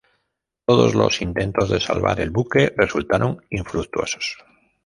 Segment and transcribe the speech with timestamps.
[0.65, 4.39] Todos los intentos de salvar el buque resultaron infructuosos.